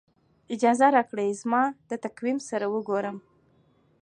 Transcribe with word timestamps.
اجازه 0.55 0.87
راکړئ 0.95 1.29
زما 1.41 1.63
د 1.89 1.91
تقویم 2.05 2.37
سره 2.49 2.65
وګورم. 2.73 3.17